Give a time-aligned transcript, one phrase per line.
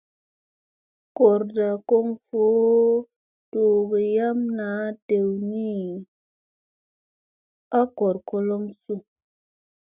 [1.15, 2.91] Goorda kon voo
[3.51, 5.71] doogo yam naa dew doyni
[7.79, 8.93] a goor kolom su?